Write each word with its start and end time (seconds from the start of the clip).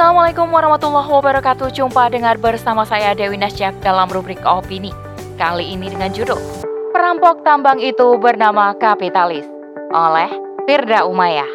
Assalamualaikum 0.00 0.48
warahmatullahi 0.48 1.12
wabarakatuh. 1.12 1.76
Jumpa 1.76 2.08
dengar 2.08 2.40
bersama 2.40 2.88
saya 2.88 3.12
Dewi 3.12 3.36
Nasjak 3.36 3.76
dalam 3.84 4.08
rubrik 4.08 4.40
opini. 4.48 4.96
Kali 5.36 5.76
ini 5.76 5.92
dengan 5.92 6.08
judul 6.08 6.40
Perampok 6.88 7.44
tambang 7.44 7.76
itu 7.76 8.16
bernama 8.16 8.72
kapitalis 8.80 9.44
oleh 9.92 10.32
Firda 10.64 11.04
Umayyah. 11.04 11.52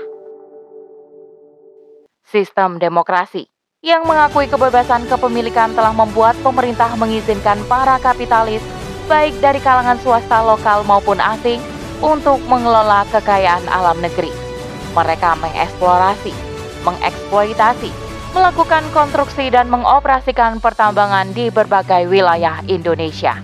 Sistem 2.22 2.78
demokrasi 2.78 3.50
yang 3.82 4.06
mengakui 4.06 4.46
kebebasan 4.46 5.10
kepemilikan 5.10 5.74
telah 5.74 5.98
membuat 5.98 6.38
pemerintah 6.46 6.94
mengizinkan 7.02 7.58
para 7.66 7.98
kapitalis 7.98 8.62
baik 9.10 9.34
dari 9.42 9.58
kalangan 9.58 9.98
swasta 10.06 10.46
lokal 10.46 10.86
maupun 10.86 11.18
asing 11.18 11.58
untuk 11.98 12.38
mengelola 12.46 13.10
kekayaan 13.10 13.66
alam 13.74 13.98
negeri. 14.06 14.30
Mereka 14.94 15.34
mengeksplorasi, 15.42 16.30
mengeksploitasi, 16.86 18.05
melakukan 18.36 18.84
konstruksi 18.92 19.48
dan 19.48 19.72
mengoperasikan 19.72 20.60
pertambangan 20.60 21.32
di 21.32 21.48
berbagai 21.48 22.04
wilayah 22.12 22.60
Indonesia. 22.68 23.40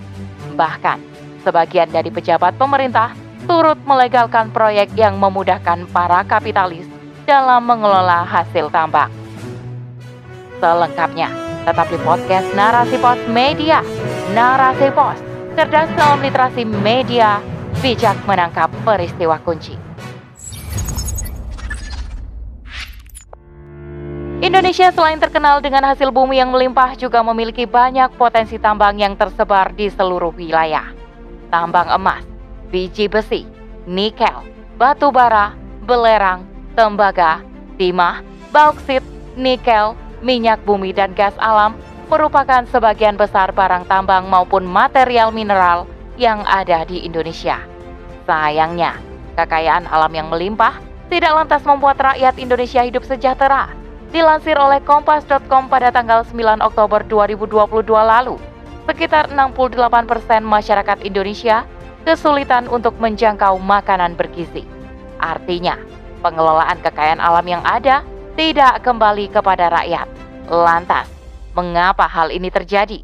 Bahkan, 0.52 1.00
sebagian 1.40 1.88
dari 1.88 2.12
pejabat 2.12 2.60
pemerintah 2.60 3.16
turut 3.48 3.80
melegalkan 3.88 4.52
proyek 4.52 4.92
yang 4.92 5.16
memudahkan 5.16 5.88
para 5.88 6.20
kapitalis 6.28 6.84
dalam 7.24 7.64
mengelola 7.64 8.28
hasil 8.28 8.68
tambang. 8.68 9.08
Selengkapnya, 10.60 11.32
tetap 11.64 11.88
di 11.88 11.98
podcast 12.04 12.52
Narasi 12.52 13.00
Pos 13.00 13.18
Media. 13.32 13.80
Narasi 14.36 14.92
Pos, 14.92 15.16
cerdas 15.56 15.88
dalam 15.96 16.20
literasi 16.20 16.68
media, 16.68 17.40
bijak 17.80 18.20
menangkap 18.28 18.68
peristiwa 18.84 19.40
kunci. 19.40 19.91
Indonesia 24.42 24.90
selain 24.90 25.22
terkenal 25.22 25.62
dengan 25.62 25.86
hasil 25.86 26.10
bumi 26.10 26.42
yang 26.42 26.50
melimpah 26.50 26.98
juga 26.98 27.22
memiliki 27.22 27.62
banyak 27.62 28.10
potensi 28.18 28.58
tambang 28.58 28.98
yang 28.98 29.14
tersebar 29.14 29.70
di 29.70 29.86
seluruh 29.86 30.34
wilayah. 30.34 30.90
Tambang 31.46 31.86
emas, 31.86 32.26
biji 32.74 33.06
besi, 33.06 33.46
nikel, 33.86 34.42
batu 34.74 35.14
bara, 35.14 35.54
belerang, 35.86 36.42
tembaga, 36.74 37.38
timah, 37.78 38.26
bauksit, 38.50 39.06
nikel, 39.38 39.94
minyak 40.26 40.58
bumi 40.66 40.90
dan 40.90 41.14
gas 41.14 41.38
alam 41.38 41.78
merupakan 42.10 42.66
sebagian 42.66 43.14
besar 43.14 43.54
barang 43.54 43.86
tambang 43.86 44.26
maupun 44.26 44.66
material 44.66 45.30
mineral 45.30 45.86
yang 46.18 46.42
ada 46.50 46.82
di 46.82 47.06
Indonesia. 47.06 47.62
Sayangnya, 48.26 48.98
kekayaan 49.38 49.86
alam 49.86 50.10
yang 50.10 50.26
melimpah 50.34 50.82
tidak 51.06 51.30
lantas 51.30 51.62
membuat 51.62 51.94
rakyat 52.02 52.34
Indonesia 52.42 52.82
hidup 52.82 53.06
sejahtera 53.06 53.81
Dilansir 54.12 54.60
oleh 54.60 54.84
Kompas.com 54.84 55.72
pada 55.72 55.88
tanggal 55.88 56.20
9 56.28 56.60
Oktober 56.60 57.00
2022 57.08 57.56
lalu, 57.96 58.36
sekitar 58.84 59.32
68% 59.32 60.44
masyarakat 60.44 61.00
Indonesia 61.00 61.64
kesulitan 62.04 62.68
untuk 62.68 62.92
menjangkau 63.00 63.56
makanan 63.56 64.12
bergizi. 64.12 64.68
Artinya, 65.16 65.80
pengelolaan 66.20 66.76
kekayaan 66.84 67.24
alam 67.24 67.46
yang 67.48 67.64
ada 67.64 68.04
tidak 68.36 68.84
kembali 68.84 69.32
kepada 69.32 69.72
rakyat. 69.72 70.04
Lantas, 70.44 71.08
mengapa 71.56 72.04
hal 72.04 72.28
ini 72.28 72.52
terjadi? 72.52 73.00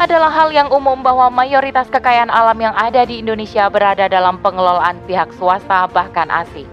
Adalah 0.00 0.32
hal 0.32 0.56
yang 0.56 0.72
umum 0.72 1.04
bahwa 1.04 1.28
mayoritas 1.28 1.92
kekayaan 1.92 2.32
alam 2.32 2.56
yang 2.56 2.72
ada 2.72 3.04
di 3.04 3.20
Indonesia 3.20 3.68
berada 3.68 4.08
dalam 4.08 4.40
pengelolaan 4.40 4.96
pihak 5.04 5.36
swasta 5.36 5.84
bahkan 5.92 6.32
asing. 6.32 6.64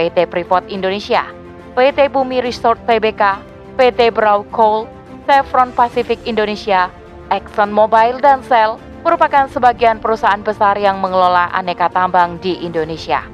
PT 0.00 0.32
Freeport 0.32 0.64
Indonesia 0.72 1.43
PT 1.74 2.06
Bumi 2.06 2.38
Resort 2.38 2.78
Tbk, 2.86 3.42
PT 3.74 4.14
Brau 4.14 4.46
Coal, 4.54 4.86
Chevron 5.26 5.74
Pacific 5.74 6.22
Indonesia, 6.22 6.86
Exxon 7.34 7.74
Mobil 7.74 8.22
dan 8.22 8.46
Shell 8.46 8.78
merupakan 9.02 9.50
sebagian 9.50 9.98
perusahaan 9.98 10.38
besar 10.38 10.78
yang 10.78 11.02
mengelola 11.02 11.50
aneka 11.50 11.90
tambang 11.90 12.38
di 12.38 12.62
Indonesia. 12.62 13.26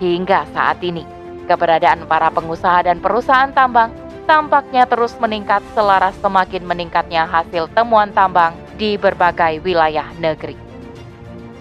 Hingga 0.00 0.48
saat 0.56 0.80
ini, 0.80 1.04
keberadaan 1.44 2.08
para 2.08 2.32
pengusaha 2.32 2.80
dan 2.88 2.96
perusahaan 2.96 3.52
tambang 3.52 3.92
tampaknya 4.24 4.88
terus 4.88 5.12
meningkat 5.20 5.60
selaras 5.76 6.16
semakin 6.24 6.64
meningkatnya 6.64 7.28
hasil 7.28 7.68
temuan 7.76 8.08
tambang 8.16 8.56
di 8.80 8.96
berbagai 8.96 9.60
wilayah 9.60 10.08
negeri. 10.16 10.56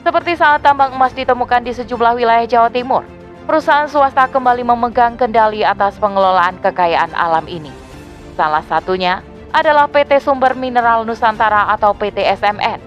Seperti 0.07 0.39
saat 0.39 0.63
tambang 0.63 0.95
emas 0.95 1.11
ditemukan 1.11 1.67
di 1.67 1.75
sejumlah 1.75 2.15
wilayah 2.15 2.47
Jawa 2.47 2.71
Timur, 2.71 3.03
perusahaan 3.45 3.89
swasta 3.89 4.29
kembali 4.29 4.61
memegang 4.61 5.17
kendali 5.17 5.65
atas 5.65 5.97
pengelolaan 5.97 6.61
kekayaan 6.61 7.13
alam 7.17 7.45
ini. 7.49 7.73
Salah 8.37 8.63
satunya 8.65 9.25
adalah 9.51 9.89
PT 9.89 10.23
Sumber 10.23 10.55
Mineral 10.55 11.03
Nusantara 11.03 11.67
atau 11.73 11.91
PT 11.91 12.23
SMN. 12.39 12.79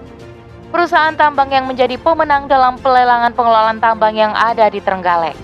Perusahaan 0.73 1.15
tambang 1.15 1.47
yang 1.53 1.69
menjadi 1.69 1.95
pemenang 1.95 2.49
dalam 2.51 2.75
pelelangan 2.81 3.31
pengelolaan 3.31 3.79
tambang 3.79 4.17
yang 4.17 4.33
ada 4.35 4.67
di 4.67 4.81
Trenggalek. 4.81 5.37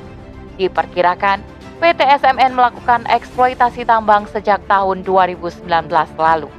Diperkirakan, 0.59 1.39
PT 1.79 1.99
SMN 2.19 2.57
melakukan 2.57 3.07
eksploitasi 3.07 3.87
tambang 3.87 4.27
sejak 4.27 4.59
tahun 4.67 5.05
2019 5.07 5.65
lalu. 6.19 6.49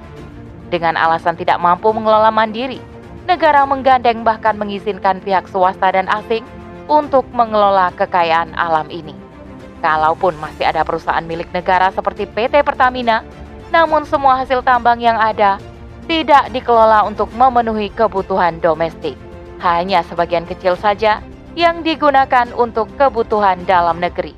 Dengan 0.73 0.97
alasan 0.97 1.37
tidak 1.37 1.61
mampu 1.61 1.93
mengelola 1.93 2.33
mandiri, 2.33 2.81
negara 3.29 3.69
menggandeng 3.69 4.25
bahkan 4.25 4.57
mengizinkan 4.57 5.21
pihak 5.21 5.45
swasta 5.53 5.93
dan 5.93 6.09
asing 6.09 6.43
untuk 6.93 7.25
mengelola 7.33 7.89
kekayaan 7.97 8.53
alam 8.53 8.93
ini. 8.93 9.17
Kalaupun 9.81 10.37
masih 10.37 10.69
ada 10.69 10.85
perusahaan 10.85 11.25
milik 11.25 11.49
negara 11.57 11.89
seperti 11.89 12.29
PT 12.29 12.61
Pertamina, 12.61 13.25
namun 13.73 14.05
semua 14.05 14.37
hasil 14.37 14.61
tambang 14.61 15.01
yang 15.01 15.17
ada 15.17 15.57
tidak 16.05 16.53
dikelola 16.53 17.09
untuk 17.09 17.33
memenuhi 17.33 17.89
kebutuhan 17.97 18.61
domestik. 18.61 19.17
Hanya 19.65 20.05
sebagian 20.05 20.45
kecil 20.45 20.77
saja 20.77 21.25
yang 21.57 21.81
digunakan 21.81 22.53
untuk 22.53 22.93
kebutuhan 23.01 23.65
dalam 23.65 23.97
negeri. 23.97 24.37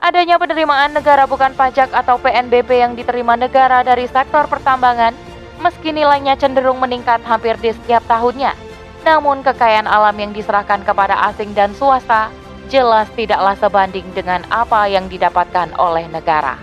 Adanya 0.00 0.40
penerimaan 0.40 0.96
negara 0.96 1.28
bukan 1.28 1.52
pajak 1.52 1.92
atau 1.92 2.16
PNBP 2.16 2.72
yang 2.72 2.96
diterima 2.96 3.36
negara 3.36 3.84
dari 3.84 4.08
sektor 4.08 4.48
pertambangan, 4.48 5.12
meski 5.60 5.92
nilainya 5.92 6.40
cenderung 6.40 6.80
meningkat 6.80 7.20
hampir 7.28 7.60
di 7.60 7.76
setiap 7.76 8.00
tahunnya, 8.08 8.56
namun 9.10 9.42
kekayaan 9.42 9.90
alam 9.90 10.14
yang 10.14 10.30
diserahkan 10.30 10.86
kepada 10.86 11.18
asing 11.34 11.50
dan 11.50 11.74
swasta 11.74 12.30
jelas 12.70 13.10
tidaklah 13.18 13.58
sebanding 13.58 14.06
dengan 14.14 14.46
apa 14.54 14.86
yang 14.86 15.10
didapatkan 15.10 15.74
oleh 15.74 16.06
negara. 16.06 16.54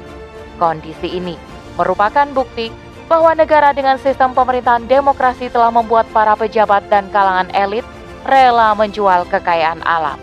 Kondisi 0.56 1.20
ini 1.20 1.36
merupakan 1.76 2.24
bukti 2.32 2.72
bahwa 3.12 3.36
negara 3.36 3.76
dengan 3.76 4.00
sistem 4.00 4.32
pemerintahan 4.32 4.88
demokrasi 4.88 5.52
telah 5.52 5.68
membuat 5.76 6.08
para 6.16 6.40
pejabat 6.40 6.88
dan 6.88 7.12
kalangan 7.12 7.52
elit 7.52 7.84
rela 8.24 8.72
menjual 8.80 9.28
kekayaan 9.28 9.84
alam. 9.84 10.16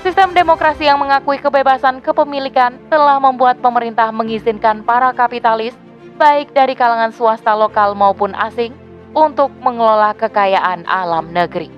Sistem 0.00 0.32
demokrasi 0.32 0.88
yang 0.88 0.98
mengakui 0.98 1.36
kebebasan 1.36 2.00
kepemilikan 2.00 2.80
telah 2.88 3.20
membuat 3.20 3.60
pemerintah 3.60 4.08
mengizinkan 4.08 4.82
para 4.82 5.12
kapitalis, 5.12 5.76
baik 6.16 6.50
dari 6.56 6.72
kalangan 6.74 7.12
swasta 7.14 7.54
lokal 7.54 7.94
maupun 7.94 8.34
asing, 8.34 8.74
untuk 9.12 9.52
mengelola 9.60 10.16
kekayaan 10.16 10.88
alam 10.88 11.32
negeri. 11.32 11.68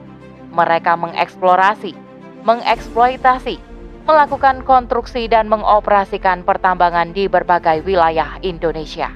Mereka 0.54 0.94
mengeksplorasi, 0.94 1.92
mengeksploitasi, 2.46 3.58
melakukan 4.06 4.62
konstruksi 4.62 5.26
dan 5.26 5.50
mengoperasikan 5.50 6.46
pertambangan 6.46 7.10
di 7.10 7.26
berbagai 7.26 7.82
wilayah 7.82 8.38
Indonesia. 8.46 9.10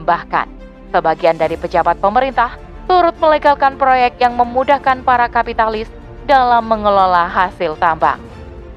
Bahkan, 0.00 0.48
sebagian 0.88 1.36
dari 1.36 1.60
pejabat 1.60 2.00
pemerintah 2.00 2.56
turut 2.88 3.14
melegalkan 3.20 3.76
proyek 3.76 4.16
yang 4.18 4.34
memudahkan 4.40 5.04
para 5.04 5.28
kapitalis 5.28 5.86
dalam 6.24 6.64
mengelola 6.64 7.28
hasil 7.28 7.76
tambang. 7.76 8.18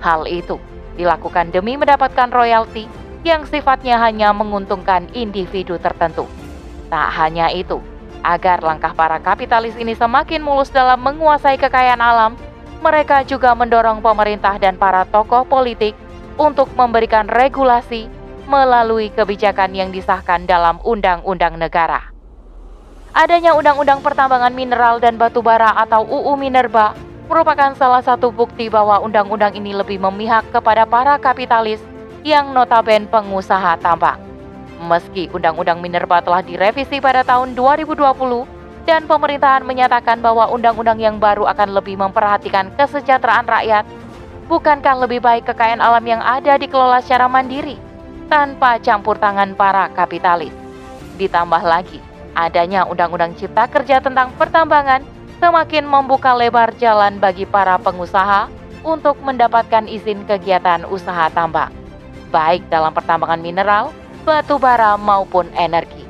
Hal 0.04 0.28
itu 0.28 0.60
dilakukan 1.00 1.56
demi 1.56 1.80
mendapatkan 1.80 2.28
royalti 2.30 2.86
yang 3.24 3.48
sifatnya 3.48 3.96
hanya 4.04 4.36
menguntungkan 4.36 5.08
individu 5.16 5.80
tertentu. 5.80 6.28
Tak 6.92 7.10
hanya 7.16 7.48
itu, 7.50 7.80
Agar 8.24 8.64
langkah 8.64 8.96
para 8.96 9.20
kapitalis 9.20 9.76
ini 9.76 10.00
semakin 10.00 10.40
mulus 10.40 10.72
dalam 10.72 11.04
menguasai 11.04 11.60
kekayaan 11.60 12.00
alam, 12.00 12.40
mereka 12.80 13.28
juga 13.28 13.52
mendorong 13.52 14.00
pemerintah 14.00 14.56
dan 14.56 14.80
para 14.80 15.04
tokoh 15.12 15.44
politik 15.44 15.92
untuk 16.40 16.72
memberikan 16.80 17.28
regulasi 17.28 18.08
melalui 18.48 19.12
kebijakan 19.12 19.76
yang 19.76 19.92
disahkan 19.92 20.48
dalam 20.48 20.80
undang-undang 20.84 21.60
negara. 21.60 22.12
Adanya 23.14 23.54
Undang-Undang 23.54 24.02
Pertambangan 24.02 24.58
Mineral 24.58 24.98
dan 24.98 25.22
Batu 25.22 25.46
Bara 25.46 25.70
atau 25.78 26.02
UU 26.02 26.34
Minerba 26.34 26.98
merupakan 27.30 27.72
salah 27.78 28.02
satu 28.02 28.34
bukti 28.34 28.74
bahwa 28.74 29.00
undang-undang 29.00 29.54
ini 29.54 29.72
lebih 29.72 30.02
memihak 30.02 30.44
kepada 30.50 30.84
para 30.90 31.22
kapitalis 31.22 31.80
yang 32.26 32.52
notaben 32.56 33.06
pengusaha 33.08 33.78
tambang. 33.80 34.33
Meski 34.84 35.32
Undang-Undang 35.32 35.80
Minerba 35.80 36.20
telah 36.20 36.44
direvisi 36.44 37.00
pada 37.00 37.24
tahun 37.24 37.56
2020 37.56 38.04
dan 38.84 39.08
pemerintahan 39.08 39.64
menyatakan 39.64 40.20
bahwa 40.20 40.52
undang-undang 40.52 41.00
yang 41.00 41.16
baru 41.18 41.48
akan 41.48 41.72
lebih 41.72 41.96
memperhatikan 41.96 42.68
kesejahteraan 42.76 43.48
rakyat, 43.48 43.88
Bukankah 44.44 45.08
lebih 45.08 45.24
baik 45.24 45.48
kekayaan 45.48 45.80
alam 45.80 46.04
yang 46.04 46.20
ada 46.20 46.60
dikelola 46.60 47.00
secara 47.00 47.32
mandiri, 47.32 47.80
tanpa 48.28 48.76
campur 48.76 49.16
tangan 49.16 49.56
para 49.56 49.88
kapitalis? 49.96 50.52
Ditambah 51.16 51.64
lagi, 51.64 52.04
adanya 52.36 52.84
Undang-Undang 52.84 53.40
Cipta 53.40 53.72
Kerja 53.72 54.04
tentang 54.04 54.36
pertambangan 54.36 55.00
semakin 55.40 55.88
membuka 55.88 56.36
lebar 56.36 56.76
jalan 56.76 57.24
bagi 57.24 57.48
para 57.48 57.80
pengusaha 57.80 58.52
untuk 58.84 59.16
mendapatkan 59.24 59.88
izin 59.88 60.28
kegiatan 60.28 60.84
usaha 60.92 61.32
tambang, 61.32 61.72
baik 62.28 62.68
dalam 62.68 62.92
pertambangan 62.92 63.40
mineral, 63.40 63.96
batu 64.24 64.56
bara, 64.58 64.96
maupun 64.96 65.52
energi. 65.54 66.04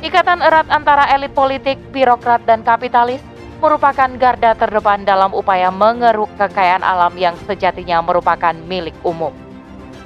Ikatan 0.00 0.40
erat 0.40 0.64
antara 0.72 1.08
elit 1.12 1.36
politik, 1.36 1.76
birokrat, 1.92 2.40
dan 2.48 2.64
kapitalis 2.64 3.20
merupakan 3.60 4.08
garda 4.16 4.56
terdepan 4.56 5.04
dalam 5.04 5.36
upaya 5.36 5.68
mengeruk 5.68 6.32
kekayaan 6.40 6.80
alam 6.80 7.12
yang 7.20 7.36
sejatinya 7.44 8.00
merupakan 8.00 8.56
milik 8.64 8.96
umum. 9.04 9.36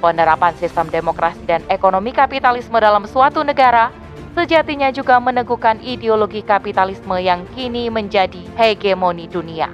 Penerapan 0.03 0.51
sistem 0.59 0.91
demokrasi 0.91 1.39
dan 1.47 1.63
ekonomi 1.71 2.11
kapitalisme 2.11 2.75
dalam 2.75 3.07
suatu 3.07 3.39
negara 3.47 3.95
sejatinya 4.35 4.91
juga 4.91 5.15
meneguhkan 5.23 5.79
ideologi 5.79 6.43
kapitalisme 6.43 7.15
yang 7.23 7.47
kini 7.55 7.87
menjadi 7.87 8.43
hegemoni 8.59 9.31
dunia. 9.31 9.71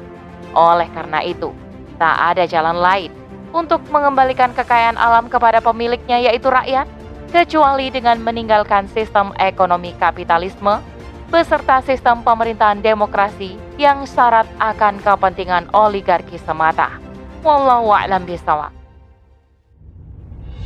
Oleh 0.53 0.85
karena 0.93 1.25
itu, 1.25 1.49
tak 1.97 2.37
ada 2.37 2.45
jalan 2.45 2.77
lain 2.77 3.20
untuk 3.51 3.83
mengembalikan 3.91 4.55
kekayaan 4.55 4.99
alam 4.99 5.27
kepada 5.27 5.59
pemiliknya 5.63 6.19
yaitu 6.19 6.47
rakyat, 6.47 6.87
kecuali 7.31 7.87
dengan 7.87 8.19
meninggalkan 8.19 8.91
sistem 8.91 9.31
ekonomi 9.39 9.95
kapitalisme 9.95 10.83
beserta 11.31 11.79
sistem 11.79 12.19
pemerintahan 12.27 12.83
demokrasi 12.83 13.55
yang 13.79 14.03
syarat 14.03 14.43
akan 14.59 14.99
kepentingan 14.99 15.71
oligarki 15.71 16.35
semata. 16.43 16.99
Wallahu 17.41 17.89
a'lam 17.95 18.27
bishawab. 18.27 18.75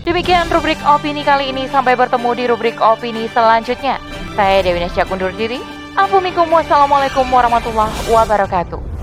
Demikian 0.05 0.49
rubrik 0.53 0.77
opini 0.85 1.21
kali 1.25 1.49
ini. 1.49 1.65
Sampai 1.69 1.93
bertemu 1.97 2.29
di 2.37 2.43
rubrik 2.45 2.77
opini 2.77 3.25
selanjutnya. 3.29 3.97
Saya 4.37 4.61
Dewi 4.61 4.81
Nasya 4.81 5.05
undur 5.09 5.33
diri. 5.33 5.57
Assalamualaikum 5.95 7.25
warahmatullahi 7.31 7.93
wabarakatuh. 8.11 8.94